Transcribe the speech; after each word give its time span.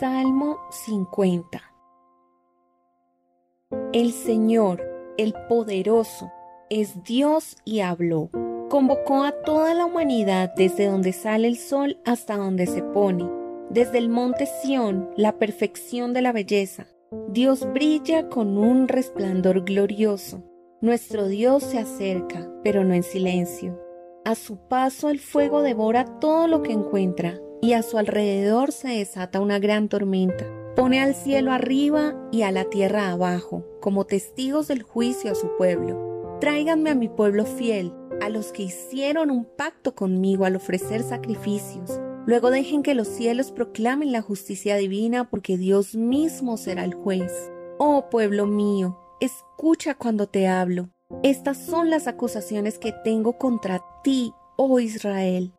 Salmo 0.00 0.58
50 0.68 1.62
El 3.94 4.12
Señor, 4.12 4.82
el 5.16 5.32
poderoso, 5.48 6.30
es 6.68 7.02
Dios 7.04 7.56
y 7.64 7.80
habló. 7.80 8.28
Convocó 8.68 9.22
a 9.22 9.32
toda 9.32 9.72
la 9.72 9.86
humanidad 9.86 10.52
desde 10.54 10.86
donde 10.86 11.14
sale 11.14 11.48
el 11.48 11.56
sol 11.56 11.98
hasta 12.04 12.36
donde 12.36 12.66
se 12.66 12.82
pone. 12.82 13.30
Desde 13.70 13.96
el 13.96 14.10
monte 14.10 14.44
Sión, 14.44 15.08
la 15.16 15.38
perfección 15.38 16.12
de 16.12 16.20
la 16.20 16.32
belleza. 16.32 16.88
Dios 17.28 17.66
brilla 17.72 18.28
con 18.28 18.58
un 18.58 18.88
resplandor 18.88 19.64
glorioso. 19.64 20.42
Nuestro 20.82 21.26
Dios 21.26 21.62
se 21.62 21.78
acerca, 21.78 22.50
pero 22.62 22.84
no 22.84 22.92
en 22.92 23.02
silencio. 23.02 23.80
A 24.26 24.34
su 24.34 24.58
paso 24.58 25.08
el 25.08 25.20
fuego 25.20 25.62
devora 25.62 26.04
todo 26.18 26.48
lo 26.48 26.60
que 26.62 26.72
encuentra 26.72 27.40
y 27.60 27.72
a 27.72 27.82
su 27.82 27.98
alrededor 27.98 28.72
se 28.72 28.88
desata 28.88 29.40
una 29.40 29.58
gran 29.58 29.88
tormenta. 29.88 30.44
Pone 30.76 31.00
al 31.00 31.14
cielo 31.14 31.52
arriba 31.52 32.14
y 32.30 32.42
a 32.42 32.50
la 32.50 32.64
tierra 32.64 33.10
abajo, 33.10 33.64
como 33.80 34.04
testigos 34.04 34.68
del 34.68 34.82
juicio 34.82 35.32
a 35.32 35.34
su 35.34 35.56
pueblo. 35.56 36.38
Tráiganme 36.40 36.90
a 36.90 36.94
mi 36.94 37.08
pueblo 37.08 37.46
fiel, 37.46 37.94
a 38.20 38.28
los 38.28 38.52
que 38.52 38.64
hicieron 38.64 39.30
un 39.30 39.44
pacto 39.44 39.94
conmigo 39.94 40.44
al 40.44 40.56
ofrecer 40.56 41.02
sacrificios. 41.02 41.98
Luego 42.26 42.50
dejen 42.50 42.82
que 42.82 42.94
los 42.94 43.08
cielos 43.08 43.52
proclamen 43.52 44.12
la 44.12 44.20
justicia 44.20 44.76
divina, 44.76 45.30
porque 45.30 45.56
Dios 45.56 45.94
mismo 45.94 46.56
será 46.56 46.84
el 46.84 46.94
juez. 46.94 47.32
Oh 47.78 48.10
pueblo 48.10 48.46
mío, 48.46 48.98
escucha 49.20 49.94
cuando 49.94 50.26
te 50.26 50.46
hablo. 50.46 50.90
Estas 51.22 51.56
son 51.56 51.88
las 51.88 52.08
acusaciones 52.08 52.78
que 52.78 52.92
tengo 53.04 53.38
contra 53.38 53.82
ti, 54.02 54.32
oh 54.56 54.80
Israel. 54.80 55.52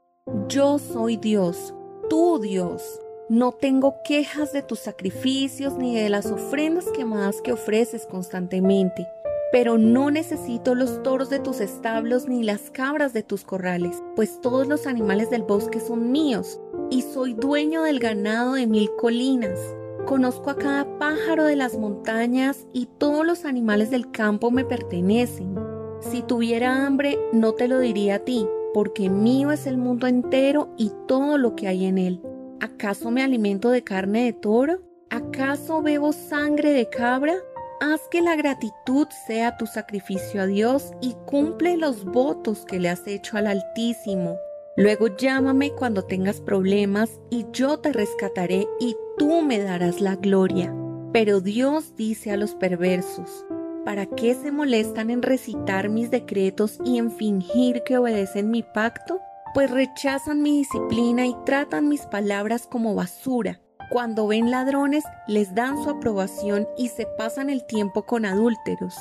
Yo 0.49 0.77
soy 0.77 1.15
Dios, 1.15 1.73
tú 2.09 2.39
Dios. 2.39 2.99
No 3.29 3.51
tengo 3.51 3.95
quejas 4.03 4.53
de 4.53 4.61
tus 4.61 4.79
sacrificios 4.79 5.77
ni 5.77 5.95
de 5.95 6.09
las 6.09 6.27
ofrendas 6.27 6.85
quemadas 6.95 7.41
que 7.41 7.51
ofreces 7.51 8.05
constantemente, 8.05 9.05
pero 9.51 9.77
no 9.77 10.11
necesito 10.11 10.75
los 10.75 11.03
toros 11.03 11.29
de 11.29 11.39
tus 11.39 11.59
establos 11.59 12.27
ni 12.27 12.43
las 12.43 12.71
cabras 12.71 13.13
de 13.13 13.23
tus 13.23 13.43
corrales, 13.43 14.01
pues 14.15 14.39
todos 14.39 14.67
los 14.67 14.87
animales 14.87 15.29
del 15.29 15.43
bosque 15.43 15.79
son 15.79 16.11
míos, 16.11 16.59
y 16.89 17.01
soy 17.01 17.33
dueño 17.33 17.83
del 17.83 17.99
ganado 17.99 18.53
de 18.53 18.65
mil 18.65 18.89
colinas. 18.97 19.59
Conozco 20.05 20.49
a 20.49 20.55
cada 20.55 20.97
pájaro 20.97 21.43
de 21.43 21.57
las 21.57 21.77
montañas 21.77 22.65
y 22.71 22.85
todos 22.97 23.25
los 23.25 23.43
animales 23.43 23.91
del 23.91 24.09
campo 24.09 24.51
me 24.51 24.63
pertenecen. 24.63 25.53
Si 25.99 26.21
tuviera 26.21 26.85
hambre, 26.85 27.19
no 27.33 27.53
te 27.53 27.67
lo 27.67 27.79
diría 27.79 28.15
a 28.15 28.19
ti, 28.19 28.47
porque 28.77 29.09
mío 29.09 29.51
es 29.51 29.65
el 29.65 29.75
mundo 29.75 30.05
entero 30.05 30.69
y 30.77 30.91
todo 31.07 31.39
lo 31.39 31.55
que 31.55 31.67
hay 31.67 31.85
en 31.85 31.97
él. 31.97 32.21
¿Acaso 32.59 33.09
me 33.09 33.23
alimento 33.23 33.71
de 33.71 33.83
carne 33.83 34.25
de 34.25 34.33
toro? 34.33 34.83
¿Acaso 35.09 35.81
bebo 35.81 36.13
sangre 36.13 36.73
de 36.73 36.87
cabra? 36.87 37.33
Haz 37.81 38.01
que 38.11 38.21
la 38.21 38.35
gratitud 38.35 39.07
sea 39.25 39.57
tu 39.57 39.65
sacrificio 39.65 40.43
a 40.43 40.45
Dios 40.45 40.91
y 41.01 41.15
cumple 41.25 41.75
los 41.75 42.05
votos 42.05 42.65
que 42.67 42.79
le 42.79 42.89
has 42.89 43.07
hecho 43.07 43.37
al 43.37 43.47
Altísimo. 43.47 44.37
Luego 44.75 45.07
llámame 45.07 45.71
cuando 45.71 46.03
tengas 46.03 46.39
problemas 46.39 47.19
y 47.31 47.47
yo 47.51 47.79
te 47.79 47.91
rescataré 47.91 48.67
y 48.79 48.95
tú 49.17 49.41
me 49.41 49.57
darás 49.57 50.01
la 50.01 50.17
gloria. 50.17 50.71
Pero 51.11 51.41
Dios 51.41 51.95
dice 51.95 52.29
a 52.29 52.37
los 52.37 52.53
perversos, 52.53 53.43
¿Para 53.87 54.05
qué 54.05 54.35
se 54.35 54.51
molestan 54.51 55.09
en 55.09 55.21
recitar 55.21 55.87
mis 55.87 56.11
decretos 56.11 56.77
y 56.83 56.97
en 56.97 57.09
fingir 57.09 57.83
que 57.83 57.97
obedecen 57.97 58.51
mi 58.51 58.61
pacto? 58.61 59.21
Pues 59.53 59.71
rechazan 59.71 60.41
mi 60.41 60.57
disciplina 60.57 61.25
y 61.25 61.33
tratan 61.45 61.87
mis 61.87 62.01
palabras 62.01 62.67
como 62.67 62.95
basura. 62.95 63.61
Cuando 63.89 64.27
ven 64.27 64.51
ladrones, 64.51 65.05
les 65.25 65.55
dan 65.55 65.81
su 65.81 65.89
aprobación 65.89 66.67
y 66.77 66.89
se 66.89 67.05
pasan 67.17 67.49
el 67.49 67.65
tiempo 67.65 68.05
con 68.05 68.25
adúlteros. 68.25 68.93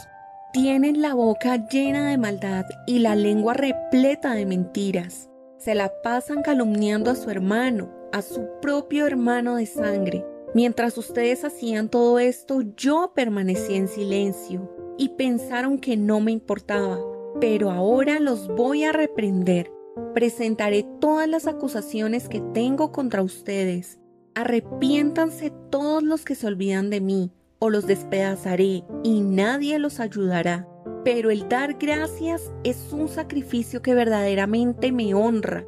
Tienen 0.53 1.03
la 1.03 1.15
boca 1.15 1.67
llena 1.67 2.09
de 2.09 2.17
maldad 2.17 2.67
y 2.87 3.01
la 3.01 3.17
lengua 3.17 3.55
repleta 3.55 4.35
de 4.35 4.47
mentiras. 4.47 5.29
Se 5.59 5.75
la 5.75 5.91
pasan 6.05 6.43
calumniando 6.43 7.11
a 7.11 7.17
su 7.17 7.29
hermano, 7.29 7.91
a 8.13 8.23
su 8.23 8.49
propio 8.63 9.09
hermano 9.09 9.57
de 9.57 9.67
sangre. 9.67 10.25
Mientras 10.57 10.97
ustedes 10.97 11.45
hacían 11.45 11.91
todo 11.91 12.19
esto, 12.19 12.63
yo 12.79 13.13
permanecí 13.15 13.75
en 13.75 13.89
silencio 13.89 14.73
y 14.97 15.11
pensaron 15.11 15.77
que 15.79 15.99
no 15.99 16.21
me 16.21 16.33
importaba, 16.33 16.99
pero 17.43 17.71
ahora 17.71 18.21
los 18.21 18.49
voy 18.49 18.85
a 18.85 18.93
reprender. 18.93 19.71
Presentaré 20.15 20.87
todas 20.99 21.29
las 21.29 21.47
acusaciones 21.47 22.31
que 22.31 22.41
tengo 22.55 22.91
contra 22.91 23.21
ustedes. 23.21 24.01
Arrepiéntanse 24.35 25.53
todos 25.69 26.03
los 26.03 26.25
que 26.25 26.35
se 26.35 26.47
olvidan 26.47 26.89
de 26.89 27.03
mí, 27.03 27.33
o 27.59 27.69
los 27.69 27.87
despedazaré 27.87 28.83
y 29.05 29.21
nadie 29.21 29.79
los 29.79 30.01
ayudará. 30.01 30.67
Pero 31.05 31.31
el 31.31 31.51
dar 31.51 31.75
gracias 31.75 32.51
es 32.65 32.95
un 32.95 33.09
sacrificio 33.09 33.83
que 33.83 33.93
verdaderamente 33.93 34.91
me 34.91 35.13
honra. 35.13 35.67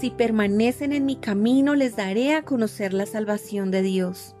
Si 0.00 0.10
permanecen 0.10 0.92
en 0.92 1.06
mi 1.06 1.16
camino 1.16 1.74
les 1.74 1.94
daré 1.94 2.34
a 2.34 2.42
conocer 2.42 2.92
la 2.92 3.06
salvación 3.06 3.70
de 3.70 3.82
Dios. 3.82 4.34